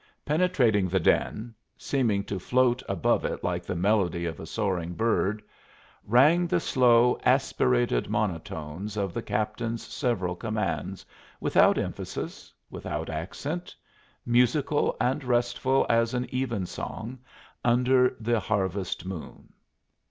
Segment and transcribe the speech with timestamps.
[0.25, 5.43] Penetrating the din seeming to float above it like the melody of a soaring bird
[6.07, 11.05] rang the slow, aspirated monotones of the captain's several commands,
[11.39, 13.75] without emphasis, without accent,
[14.25, 17.19] musical and restful as an evensong
[17.63, 19.53] under the harvest moon.